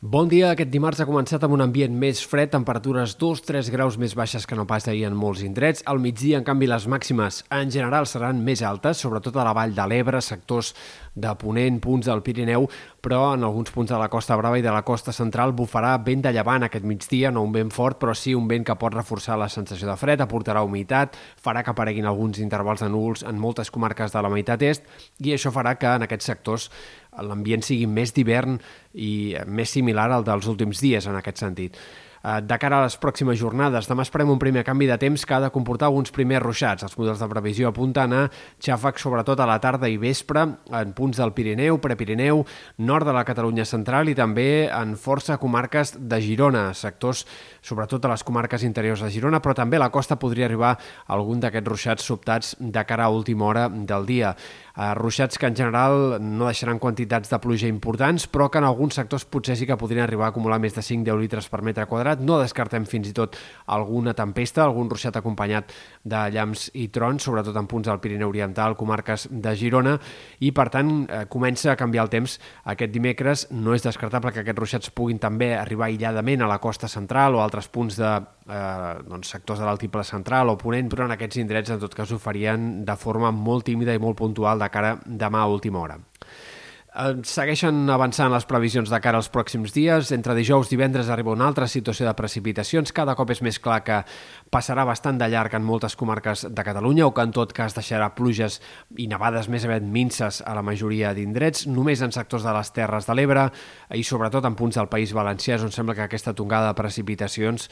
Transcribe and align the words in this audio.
Bon 0.00 0.28
dia. 0.30 0.52
Aquest 0.52 0.70
dimarts 0.70 1.00
ha 1.02 1.08
començat 1.08 1.42
amb 1.42 1.56
un 1.56 1.64
ambient 1.64 1.90
més 1.98 2.20
fred, 2.22 2.52
temperatures 2.52 3.16
2-3 3.18 3.66
graus 3.74 3.96
més 3.98 4.12
baixes 4.14 4.44
que 4.46 4.54
no 4.54 4.62
pas 4.62 4.84
ahir 4.86 5.08
en 5.08 5.16
molts 5.18 5.40
indrets. 5.42 5.82
Al 5.90 5.98
migdia, 5.98 6.38
en 6.38 6.44
canvi, 6.46 6.68
les 6.70 6.86
màximes 6.86 7.40
en 7.50 7.72
general 7.74 8.06
seran 8.06 8.38
més 8.46 8.62
altes, 8.62 9.02
sobretot 9.02 9.34
a 9.34 9.48
la 9.48 9.56
vall 9.58 9.74
de 9.74 9.88
l'Ebre, 9.90 10.20
sectors 10.22 10.70
de 11.18 11.32
Ponent, 11.34 11.80
punts 11.82 12.06
del 12.06 12.22
Pirineu, 12.22 12.68
però 13.02 13.32
en 13.34 13.42
alguns 13.42 13.74
punts 13.74 13.90
de 13.90 13.98
la 13.98 14.06
Costa 14.12 14.36
Brava 14.38 14.60
i 14.60 14.62
de 14.62 14.70
la 14.70 14.84
Costa 14.86 15.10
Central 15.10 15.50
bufarà 15.58 15.96
vent 16.06 16.22
de 16.22 16.32
llevant 16.36 16.68
aquest 16.68 16.86
migdia, 16.86 17.34
no 17.34 17.42
un 17.42 17.58
vent 17.58 17.74
fort, 17.74 17.98
però 17.98 18.14
sí 18.14 18.36
un 18.38 18.46
vent 18.46 18.68
que 18.70 18.78
pot 18.78 18.94
reforçar 18.94 19.34
la 19.42 19.50
sensació 19.50 19.90
de 19.90 19.98
fred, 19.98 20.22
aportarà 20.22 20.62
humitat, 20.62 21.18
farà 21.42 21.64
que 21.66 21.74
apareguin 21.74 22.06
alguns 22.06 22.38
intervals 22.38 22.86
de 22.86 22.92
núvols 22.94 23.26
en 23.26 23.42
moltes 23.42 23.74
comarques 23.74 24.14
de 24.14 24.22
la 24.22 24.30
meitat 24.30 24.62
est 24.62 24.86
i 25.18 25.34
això 25.34 25.50
farà 25.50 25.74
que 25.74 25.90
en 25.90 26.06
aquests 26.06 26.30
sectors 26.30 26.70
l'ambient 27.24 27.64
sigui 27.64 27.88
més 27.90 28.14
d'hivern 28.14 28.58
i 28.94 29.36
més 29.46 29.72
similar 29.74 30.10
al 30.12 30.26
dels 30.26 30.48
últims 30.50 30.82
dies 30.84 31.06
en 31.08 31.18
aquest 31.18 31.42
sentit. 31.44 31.78
Eh, 32.24 32.40
de 32.42 32.58
cara 32.58 32.80
a 32.80 32.86
les 32.86 32.96
pròximes 32.98 33.38
jornades, 33.38 33.86
demà 33.88 34.02
esperem 34.02 34.30
un 34.30 34.40
primer 34.40 34.64
canvi 34.66 34.88
de 34.90 34.98
temps 34.98 35.24
que 35.24 35.34
ha 35.34 35.40
de 35.40 35.50
comportar 35.54 35.88
alguns 35.88 36.10
primers 36.14 36.42
ruixats. 36.42 36.82
Els 36.82 36.96
models 36.98 37.22
de 37.22 37.28
previsió 37.30 37.70
apunten 37.70 38.14
a 38.14 38.24
xàfecs 38.64 39.04
sobretot 39.06 39.40
a 39.40 39.46
la 39.46 39.58
tarda 39.62 39.88
i 39.88 39.98
vespre 40.00 40.44
en 40.80 40.94
punts 40.96 41.20
del 41.20 41.32
Pirineu, 41.36 41.78
Prepirineu, 41.78 42.44
nord 42.78 43.06
de 43.06 43.14
la 43.14 43.24
Catalunya 43.28 43.66
central 43.68 44.10
i 44.10 44.16
també 44.18 44.68
en 44.68 44.96
força 44.98 45.38
comarques 45.38 45.94
de 45.98 46.20
Girona, 46.22 46.72
sectors 46.74 47.24
sobretot 47.62 48.04
a 48.04 48.12
les 48.14 48.24
comarques 48.24 48.64
interiors 48.66 49.02
de 49.04 49.10
Girona, 49.12 49.42
però 49.44 49.54
també 49.54 49.78
a 49.78 49.84
la 49.84 49.92
costa 49.94 50.18
podria 50.18 50.48
arribar 50.48 50.74
algun 51.06 51.40
d'aquests 51.40 51.68
ruixats 51.68 52.08
sobtats 52.08 52.56
de 52.58 52.84
cara 52.88 53.06
a 53.06 53.14
última 53.14 53.46
hora 53.46 53.68
del 53.68 54.06
dia. 54.06 54.34
Uh, 54.78 54.94
ruixats 54.94 55.38
que 55.38 55.46
en 55.46 55.56
general 55.58 56.18
no 56.22 56.46
deixaran 56.46 56.78
quantitats 56.78 57.30
de 57.30 57.38
pluja 57.42 57.66
importants, 57.66 58.28
però 58.30 58.46
que 58.48 58.60
en 58.62 58.66
alguns 58.68 58.94
sectors 58.94 59.24
potser 59.26 59.56
sí 59.58 59.66
que 59.66 59.76
podrien 59.76 60.04
arribar 60.04 60.28
a 60.28 60.30
acumular 60.30 60.60
més 60.62 60.76
de 60.76 60.84
5-10 60.86 61.18
litres 61.18 61.48
per 61.50 61.64
metre 61.66 61.86
quadrat 61.90 62.07
quadrat. 62.08 62.24
No 62.24 62.38
descartem 62.40 62.86
fins 62.86 63.08
i 63.08 63.14
tot 63.14 63.36
alguna 63.66 64.14
tempesta, 64.14 64.64
algun 64.64 64.88
ruixat 64.88 65.16
acompanyat 65.16 65.72
de 66.04 66.22
llamps 66.32 66.70
i 66.74 66.88
trons, 66.88 67.22
sobretot 67.22 67.56
en 67.56 67.66
punts 67.66 67.88
del 67.88 68.00
Pirineu 68.00 68.28
Oriental, 68.28 68.76
comarques 68.76 69.28
de 69.30 69.54
Girona, 69.56 69.98
i 70.40 70.52
per 70.52 70.68
tant 70.70 71.06
eh, 71.08 71.26
comença 71.28 71.72
a 71.72 71.76
canviar 71.76 72.06
el 72.06 72.10
temps 72.10 72.38
aquest 72.64 72.92
dimecres. 72.92 73.48
No 73.50 73.74
és 73.74 73.84
descartable 73.84 74.32
que 74.32 74.40
aquests 74.40 74.58
ruixats 74.58 74.90
puguin 74.90 75.18
també 75.18 75.54
arribar 75.56 75.88
aïlladament 75.88 76.42
a 76.42 76.48
la 76.48 76.58
costa 76.58 76.88
central 76.88 77.36
o 77.36 77.40
a 77.40 77.44
altres 77.44 77.68
punts 77.68 77.98
de 77.98 78.08
eh, 78.08 78.94
doncs, 79.08 79.28
sectors 79.28 79.60
de 79.60 79.66
l'altiple 79.66 80.04
central 80.04 80.48
o 80.48 80.58
ponent, 80.58 80.88
però 80.88 81.06
en 81.06 81.16
aquests 81.16 81.40
indrets 81.42 81.70
en 81.74 81.80
tot 81.80 81.94
cas 81.94 82.12
ho 82.12 82.18
farien 82.18 82.84
de 82.84 82.96
forma 82.96 83.30
molt 83.32 83.66
tímida 83.68 83.94
i 83.94 84.02
molt 84.02 84.18
puntual 84.18 84.58
de 84.58 84.70
cara 84.72 84.96
demà 85.04 85.44
a 85.44 85.52
última 85.52 85.84
hora. 85.84 85.98
Eh, 86.88 87.20
segueixen 87.28 87.82
avançant 87.92 88.32
les 88.32 88.46
previsions 88.48 88.88
de 88.88 88.98
cara 89.04 89.18
als 89.20 89.28
pròxims 89.28 89.74
dies. 89.74 90.08
Entre 90.14 90.34
dijous 90.34 90.70
i 90.70 90.72
divendres 90.72 91.10
arriba 91.12 91.34
una 91.34 91.46
altra 91.46 91.68
situació 91.68 92.06
de 92.08 92.14
precipitacions. 92.16 92.94
Cada 92.96 93.14
cop 93.18 93.28
és 93.34 93.42
més 93.44 93.58
clar 93.60 93.82
que 93.84 93.98
passarà 94.50 94.86
bastant 94.88 95.20
de 95.20 95.28
llarg 95.28 95.54
en 95.58 95.66
moltes 95.68 95.96
comarques 96.00 96.46
de 96.48 96.64
Catalunya 96.64 97.06
o 97.06 97.12
que 97.12 97.26
en 97.28 97.34
tot 97.36 97.52
cas 97.52 97.76
deixarà 97.76 98.08
pluges 98.16 98.60
i 98.96 99.06
nevades 99.06 99.50
més 99.52 99.68
aviat 99.68 99.84
minces 99.84 100.40
a 100.40 100.56
la 100.56 100.64
majoria 100.64 101.12
d'indrets, 101.12 101.66
només 101.68 102.00
en 102.00 102.14
sectors 102.14 102.46
de 102.46 102.56
les 102.56 102.72
Terres 102.72 103.06
de 103.06 103.18
l'Ebre 103.18 103.48
i 103.92 104.02
sobretot 104.02 104.48
en 104.48 104.56
punts 104.56 104.80
del 104.80 104.88
País 104.88 105.12
Valencià 105.12 105.60
on 105.60 105.74
sembla 105.74 105.94
que 105.94 106.06
aquesta 106.06 106.32
tongada 106.32 106.72
de 106.72 106.78
precipitacions 106.78 107.68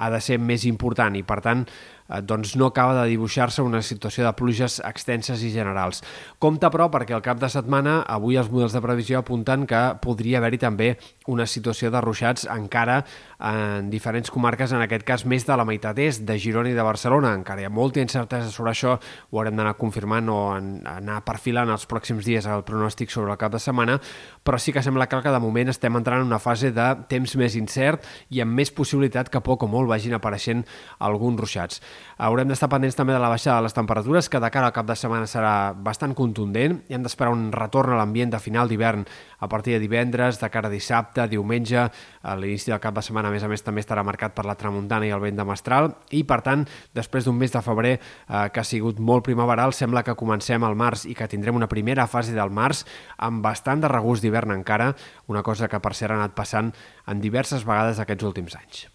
ha 0.00 0.10
de 0.10 0.20
ser 0.24 0.40
més 0.40 0.64
important 0.64 1.16
i 1.18 1.22
per 1.26 1.40
tant 1.44 1.66
eh, 1.68 2.20
doncs 2.24 2.54
no 2.56 2.70
acaba 2.70 2.96
de 3.02 3.08
dibuixar-se 3.12 3.62
una 3.62 3.82
situació 3.84 4.24
de 4.24 4.32
pluges 4.38 4.80
extenses 4.88 5.44
i 5.44 5.52
generals. 5.52 6.00
Compte 6.40 6.70
però 6.72 6.88
perquè 6.92 7.16
al 7.16 7.24
cap 7.24 7.40
de 7.40 7.50
setmana 7.52 8.00
avui 8.08 8.40
els 8.40 8.50
models 8.50 8.76
de 8.76 8.82
previsió 8.84 9.20
apunten 9.20 9.66
que 9.68 9.82
podria 10.02 10.40
haver-hi 10.40 10.62
també 10.64 10.90
una 11.30 11.46
situació 11.46 11.92
de 11.92 12.00
ruixats 12.00 12.48
encara 12.50 13.02
en 13.40 13.90
diferents 13.92 14.30
comarques, 14.32 14.72
en 14.72 14.82
aquest 14.84 15.04
cas 15.06 15.24
més 15.28 15.46
de 15.46 15.56
la 15.56 15.64
meitat 15.68 15.98
est, 16.02 16.24
de 16.28 16.36
Girona 16.40 16.72
i 16.72 16.76
de 16.76 16.84
Barcelona. 16.84 17.34
Encara 17.36 17.62
hi 17.62 17.68
ha 17.68 17.72
molta 17.72 18.02
incertesa 18.02 18.50
sobre 18.52 18.74
això, 18.74 18.96
ho 19.30 19.40
haurem 19.40 19.56
d'anar 19.56 19.76
confirmant 19.80 20.28
o 20.32 20.40
anar 20.56 21.20
perfilant 21.28 21.70
els 21.72 21.86
pròxims 21.88 22.26
dies 22.26 22.48
el 22.48 22.64
pronòstic 22.68 23.12
sobre 23.12 23.32
el 23.32 23.40
cap 23.40 23.52
de 23.52 23.62
setmana, 23.62 23.98
però 24.44 24.58
sí 24.58 24.72
que 24.72 24.82
sembla 24.84 25.08
clar 25.10 25.22
que 25.24 25.32
de 25.32 25.42
moment 25.42 25.72
estem 25.72 25.96
entrant 25.96 26.24
en 26.24 26.32
una 26.32 26.40
fase 26.42 26.72
de 26.74 26.88
temps 27.10 27.36
més 27.40 27.56
incert 27.56 28.06
i 28.30 28.42
amb 28.44 28.56
més 28.56 28.72
possibilitat 28.74 29.30
que 29.32 29.42
poc 29.44 29.64
o 29.64 29.70
molt 29.70 29.89
vagin 29.90 30.14
apareixent 30.16 30.64
alguns 30.98 31.40
ruixats. 31.40 31.82
Haurem 32.18 32.48
d'estar 32.50 32.70
pendents 32.72 32.96
també 32.96 33.16
de 33.16 33.22
la 33.22 33.32
baixada 33.32 33.58
de 33.58 33.66
les 33.66 33.76
temperatures, 33.76 34.28
que 34.30 34.40
de 34.40 34.50
cara 34.54 34.70
al 34.70 34.76
cap 34.76 34.86
de 34.88 34.96
setmana 34.96 35.28
serà 35.30 35.72
bastant 35.74 36.14
contundent 36.14 36.80
i 36.88 36.96
hem 36.96 37.04
d'esperar 37.04 37.34
un 37.34 37.50
retorn 37.52 37.94
a 37.94 38.00
l'ambient 38.00 38.32
de 38.32 38.40
final 38.40 38.70
d'hivern 38.70 39.04
a 39.40 39.48
partir 39.48 39.74
de 39.74 39.82
divendres, 39.82 40.40
de 40.40 40.50
cara 40.52 40.68
a 40.68 40.72
dissabte, 40.72 41.26
diumenge, 41.28 41.88
a 42.22 42.36
l'inici 42.36 42.70
del 42.70 42.80
cap 42.80 42.94
de 42.94 43.02
setmana 43.04 43.30
a 43.30 43.34
més 43.34 43.44
a 43.44 43.48
més 43.50 43.64
també 43.64 43.82
estarà 43.82 44.04
marcat 44.06 44.34
per 44.36 44.44
la 44.46 44.56
tramuntana 44.58 45.08
i 45.08 45.14
el 45.14 45.22
vent 45.22 45.38
de 45.38 45.46
mestral 45.48 45.90
i 46.16 46.22
per 46.28 46.40
tant, 46.46 46.66
després 46.96 47.26
d'un 47.26 47.38
mes 47.38 47.52
de 47.52 47.64
febrer 47.64 47.96
eh, 47.96 48.46
que 48.52 48.62
ha 48.62 48.66
sigut 48.66 49.00
molt 49.00 49.24
primaveral, 49.26 49.74
sembla 49.76 50.04
que 50.06 50.16
comencem 50.18 50.64
al 50.64 50.76
març 50.78 51.06
i 51.08 51.16
que 51.16 51.28
tindrem 51.30 51.56
una 51.56 51.70
primera 51.70 52.06
fase 52.10 52.36
del 52.36 52.52
març 52.52 52.84
amb 53.18 53.44
bastant 53.44 53.82
de 53.82 53.90
regust 53.90 54.24
d'hivern 54.24 54.54
encara, 54.58 54.92
una 55.28 55.44
cosa 55.46 55.68
que 55.68 55.80
per 55.80 55.96
cert 55.96 56.14
ha 56.14 56.20
anat 56.20 56.36
passant 56.36 56.72
en 57.06 57.20
diverses 57.24 57.66
vegades 57.66 58.00
aquests 58.00 58.26
últims 58.32 58.58
anys. 58.60 58.90